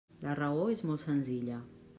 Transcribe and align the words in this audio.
La 0.27 0.31
raó 0.39 0.65
és 0.77 0.81
molt 0.87 1.05
senzilla. 1.11 1.63